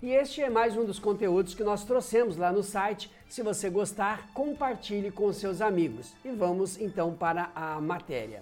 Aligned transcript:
E 0.02 0.12
este 0.14 0.42
é 0.42 0.50
mais 0.50 0.78
um 0.78 0.86
dos 0.86 0.98
conteúdos 0.98 1.54
que 1.54 1.62
nós 1.62 1.84
trouxemos 1.84 2.38
lá 2.38 2.54
no 2.54 2.64
site. 2.64 3.12
Se 3.28 3.44
você 3.44 3.70
gostar, 3.70 4.30
compartilhe 4.34 5.12
com 5.12 5.34
seus 5.34 5.60
amigos. 5.60 6.14
E 6.24 6.30
vamos 6.30 6.80
então 6.80 7.14
para 7.14 7.52
a 7.54 7.82
matéria. 7.82 8.42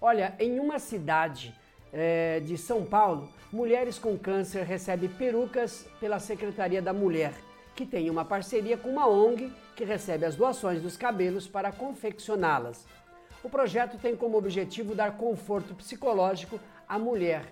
Olha, 0.00 0.34
em 0.40 0.58
uma 0.58 0.80
cidade 0.80 1.54
é, 1.92 2.40
de 2.40 2.58
São 2.58 2.84
Paulo, 2.84 3.28
mulheres 3.52 4.00
com 4.00 4.18
câncer 4.18 4.64
recebem 4.64 5.08
perucas 5.08 5.86
pela 6.00 6.18
Secretaria 6.18 6.82
da 6.82 6.92
Mulher, 6.92 7.34
que 7.76 7.86
tem 7.86 8.10
uma 8.10 8.24
parceria 8.24 8.76
com 8.76 8.88
uma 8.88 9.06
ONG 9.06 9.52
que 9.76 9.84
recebe 9.84 10.26
as 10.26 10.34
doações 10.34 10.82
dos 10.82 10.96
cabelos 10.96 11.46
para 11.46 11.70
confeccioná-las. 11.70 12.84
O 13.44 13.48
projeto 13.48 13.96
tem 13.96 14.16
como 14.16 14.36
objetivo 14.36 14.92
dar 14.96 15.16
conforto 15.16 15.72
psicológico 15.72 16.58
à 16.88 16.98
mulher 16.98 17.44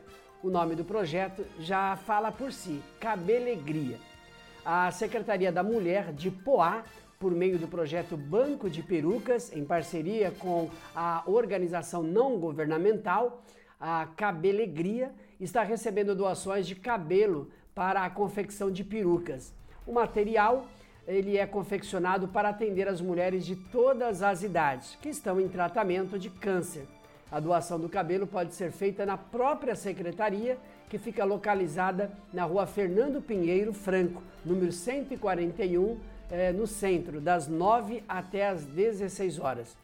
o 0.43 0.51
nome 0.51 0.75
do 0.75 0.85
projeto 0.85 1.45
já 1.59 1.97
fala 1.97 2.31
por 2.31 2.53
si, 2.53 2.81
Cabelegria. 3.01 3.99
A 4.65 4.91
Secretaria 4.91 5.51
da 5.51 5.63
Mulher 5.63 6.13
de 6.13 6.31
Poá, 6.31 6.85
por 7.19 7.33
meio 7.33 7.59
do 7.59 7.67
projeto 7.67 8.17
Banco 8.17 8.71
de 8.71 8.83
Perucas, 8.83 9.53
em 9.53 9.65
parceria 9.65 10.31
com 10.39 10.71
a 10.95 11.23
organização 11.27 12.03
não 12.03 12.39
governamental, 12.39 13.43
a 13.81 14.07
Cabelegria, 14.17 15.13
está 15.41 15.63
recebendo 15.63 16.15
doações 16.15 16.67
de 16.67 16.75
cabelo 16.75 17.51
para 17.75 18.05
a 18.05 18.11
confecção 18.11 18.71
de 18.71 18.85
perucas. 18.85 19.53
O 19.87 19.93
material 19.93 20.67
ele 21.07 21.39
é 21.39 21.47
confeccionado 21.47 22.29
para 22.29 22.51
atender 22.51 22.87
as 22.87 23.01
mulheres 23.01 23.47
de 23.47 23.57
todas 23.57 24.23
as 24.23 24.43
idades 24.43 24.97
que 25.01 25.09
estão 25.09 25.41
em 25.41 25.49
tratamento 25.49 26.19
de 26.19 26.29
câncer. 26.29 26.87
A 27.31 27.41
doação 27.41 27.79
do 27.79 27.89
cabelo 27.89 28.27
pode 28.27 28.55
ser 28.55 28.73
feita 28.73 29.05
na 29.05 29.19
própria 29.19 29.77
secretaria, 29.77 30.57
que 30.89 30.97
fica 30.97 31.25
localizada 31.25 32.11
na 32.33 32.45
rua 32.45 32.67
Fernando 32.67 33.21
Pinheiro 33.21 33.75
Franco, 33.75 34.23
número 34.43 34.73
141, 34.73 35.99
eh, 36.31 36.53
no 36.53 36.67
centro, 36.67 37.21
das 37.21 37.47
9 37.47 38.03
até 38.09 38.49
as 38.49 38.65
16 38.65 39.39
horas. 39.39 39.77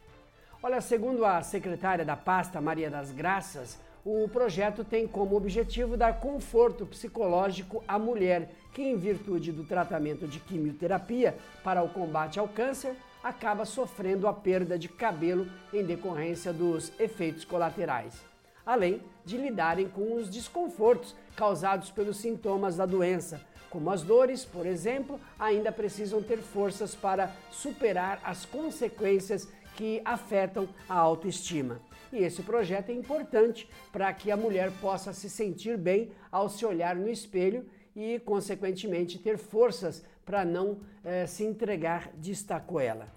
Olha, 0.63 0.81
segundo 0.81 1.23
a 1.23 1.43
secretária 1.43 2.03
da 2.03 2.15
pasta, 2.15 2.59
Maria 2.59 2.89
das 2.89 3.11
Graças, 3.11 3.79
o 4.05 4.29
projeto 4.29 4.83
tem 4.83 5.07
como 5.07 5.35
objetivo 5.35 5.97
dar 5.97 6.19
conforto 6.19 6.85
psicológico 6.85 7.83
à 7.87 7.97
mulher 7.97 8.51
que, 8.71 8.83
em 8.83 8.95
virtude 8.95 9.51
do 9.51 9.63
tratamento 9.63 10.27
de 10.27 10.39
quimioterapia 10.39 11.35
para 11.63 11.81
o 11.81 11.89
combate 11.89 12.37
ao 12.37 12.47
câncer, 12.47 12.95
acaba 13.23 13.65
sofrendo 13.65 14.27
a 14.27 14.33
perda 14.33 14.77
de 14.77 14.87
cabelo 14.87 15.47
em 15.73 15.83
decorrência 15.83 16.53
dos 16.53 16.91
efeitos 16.99 17.43
colaterais, 17.43 18.21
além 18.63 19.01
de 19.25 19.37
lidarem 19.37 19.89
com 19.89 20.13
os 20.13 20.29
desconfortos 20.29 21.15
causados 21.35 21.89
pelos 21.89 22.17
sintomas 22.17 22.75
da 22.75 22.85
doença, 22.85 23.41
como 23.71 23.89
as 23.89 24.03
dores, 24.03 24.45
por 24.45 24.67
exemplo, 24.67 25.19
ainda 25.39 25.71
precisam 25.71 26.21
ter 26.21 26.37
forças 26.37 26.93
para 26.93 27.31
superar 27.49 28.21
as 28.23 28.45
consequências 28.45 29.47
que 29.75 29.99
afetam 30.05 30.69
a 30.87 30.95
autoestima. 30.95 31.81
E 32.15 32.23
esse 32.23 32.41
projeto 32.41 32.91
é 32.91 32.93
importante 32.93 33.69
para 33.91 34.11
que 34.13 34.31
a 34.31 34.37
mulher 34.37 34.71
possa 34.79 35.11
se 35.11 35.29
sentir 35.29 35.77
bem 35.77 36.11
ao 36.31 36.47
se 36.47 36.65
olhar 36.65 36.95
no 36.95 37.09
espelho 37.09 37.65
e, 37.93 38.19
consequentemente, 38.19 39.19
ter 39.19 39.37
forças 39.37 40.01
para 40.25 40.45
não 40.45 40.77
eh, 41.03 41.27
se 41.27 41.43
entregar, 41.43 42.09
destacou 42.15 42.79
ela. 42.79 43.09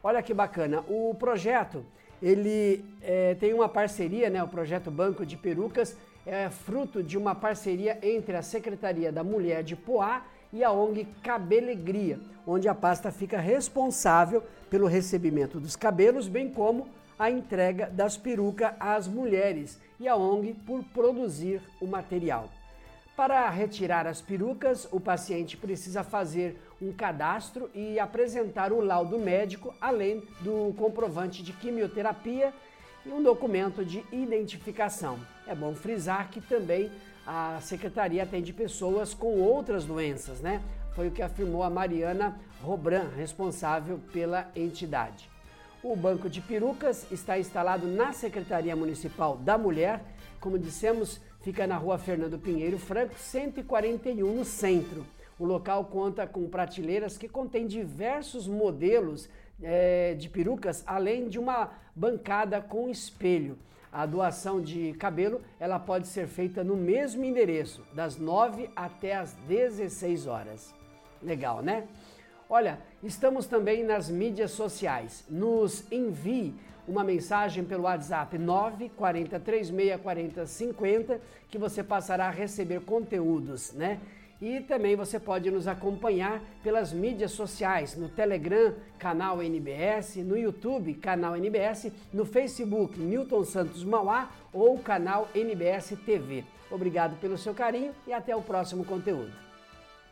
Olha 0.00 0.22
que 0.22 0.32
bacana, 0.32 0.84
o 0.88 1.12
projeto 1.18 1.84
ele 2.22 2.84
eh, 3.02 3.34
tem 3.40 3.52
uma 3.52 3.68
parceria, 3.68 4.30
né? 4.30 4.40
O 4.44 4.48
projeto 4.48 4.92
Banco 4.92 5.26
de 5.26 5.36
Perucas 5.36 5.96
é 6.24 6.48
fruto 6.48 7.02
de 7.02 7.18
uma 7.18 7.34
parceria 7.34 7.98
entre 8.00 8.36
a 8.36 8.42
Secretaria 8.42 9.10
da 9.10 9.24
Mulher 9.24 9.64
de 9.64 9.74
Poá 9.74 10.24
e 10.52 10.62
a 10.62 10.70
ONG 10.70 11.04
Cabelegria, 11.20 12.20
onde 12.46 12.68
a 12.68 12.74
pasta 12.74 13.10
fica 13.10 13.40
responsável 13.40 14.40
pelo 14.70 14.86
recebimento 14.86 15.58
dos 15.58 15.74
cabelos, 15.74 16.28
bem 16.28 16.48
como 16.48 16.86
a 17.18 17.30
entrega 17.30 17.88
das 17.90 18.16
perucas 18.16 18.72
às 18.78 19.08
mulheres 19.08 19.80
e 19.98 20.06
a 20.06 20.16
ONG 20.16 20.54
por 20.66 20.82
produzir 20.84 21.60
o 21.80 21.86
material. 21.86 22.50
Para 23.16 23.48
retirar 23.48 24.06
as 24.06 24.20
perucas, 24.20 24.86
o 24.92 25.00
paciente 25.00 25.56
precisa 25.56 26.04
fazer 26.04 26.60
um 26.80 26.92
cadastro 26.92 27.70
e 27.74 27.98
apresentar 27.98 28.72
o 28.72 28.80
laudo 28.80 29.18
médico, 29.18 29.74
além 29.80 30.22
do 30.40 30.74
comprovante 30.76 31.42
de 31.42 31.54
quimioterapia 31.54 32.52
e 33.06 33.08
um 33.08 33.22
documento 33.22 33.82
de 33.82 34.04
identificação. 34.12 35.18
É 35.46 35.54
bom 35.54 35.74
frisar 35.74 36.28
que 36.30 36.42
também 36.42 36.90
a 37.26 37.58
secretaria 37.62 38.22
atende 38.22 38.52
pessoas 38.52 39.14
com 39.14 39.40
outras 39.40 39.86
doenças, 39.86 40.40
né? 40.40 40.62
Foi 40.94 41.08
o 41.08 41.10
que 41.10 41.22
afirmou 41.22 41.62
a 41.62 41.70
Mariana 41.70 42.38
Robran, 42.62 43.08
responsável 43.16 43.98
pela 44.12 44.50
entidade. 44.54 45.35
O 45.88 45.94
Banco 45.94 46.28
de 46.28 46.40
Perucas 46.40 47.06
está 47.12 47.38
instalado 47.38 47.86
na 47.86 48.12
Secretaria 48.12 48.74
Municipal 48.74 49.36
da 49.36 49.56
Mulher, 49.56 50.02
como 50.40 50.58
dissemos, 50.58 51.20
Fica 51.42 51.64
na 51.64 51.76
rua 51.76 51.96
Fernando 51.96 52.40
Pinheiro 52.40 52.76
Franco, 52.76 53.14
141, 53.16 54.34
no 54.34 54.44
centro. 54.44 55.06
O 55.38 55.44
local 55.44 55.84
conta 55.84 56.26
com 56.26 56.48
prateleiras 56.48 57.16
que 57.16 57.28
contêm 57.28 57.68
diversos 57.68 58.48
modelos 58.48 59.28
é, 59.62 60.14
de 60.14 60.28
perucas, 60.28 60.82
além 60.84 61.28
de 61.28 61.38
uma 61.38 61.70
bancada 61.94 62.60
com 62.60 62.88
espelho. 62.88 63.56
A 63.92 64.04
doação 64.06 64.60
de 64.60 64.92
cabelo 64.94 65.40
ela 65.60 65.78
pode 65.78 66.08
ser 66.08 66.26
feita 66.26 66.64
no 66.64 66.74
mesmo 66.74 67.24
endereço, 67.24 67.86
das 67.94 68.18
9 68.18 68.68
até 68.74 69.14
as 69.14 69.34
16 69.46 70.26
horas. 70.26 70.74
Legal, 71.22 71.62
né? 71.62 71.86
Olha, 72.48 72.78
estamos 73.02 73.46
também 73.46 73.82
nas 73.82 74.08
mídias 74.08 74.52
sociais. 74.52 75.24
Nos 75.28 75.84
envie 75.90 76.54
uma 76.86 77.02
mensagem 77.02 77.64
pelo 77.64 77.82
WhatsApp 77.84 78.38
940364050 78.38 81.18
que 81.48 81.58
você 81.58 81.82
passará 81.82 82.28
a 82.28 82.30
receber 82.30 82.82
conteúdos, 82.82 83.72
né? 83.72 83.98
E 84.40 84.60
também 84.60 84.94
você 84.94 85.18
pode 85.18 85.50
nos 85.50 85.66
acompanhar 85.66 86.40
pelas 86.62 86.92
mídias 86.92 87.32
sociais, 87.32 87.96
no 87.96 88.08
Telegram, 88.08 88.74
canal 88.98 89.42
NBS, 89.42 90.14
no 90.16 90.36
YouTube, 90.36 90.92
canal 90.94 91.34
NBS, 91.34 91.90
no 92.12 92.26
Facebook, 92.26 93.00
Newton 93.00 93.44
Santos 93.44 93.82
Mauá 93.82 94.30
ou 94.52 94.78
canal 94.78 95.26
NBS 95.34 95.96
TV. 96.04 96.44
Obrigado 96.70 97.18
pelo 97.18 97.38
seu 97.38 97.54
carinho 97.54 97.94
e 98.06 98.12
até 98.12 98.36
o 98.36 98.42
próximo 98.42 98.84
conteúdo. 98.84 99.45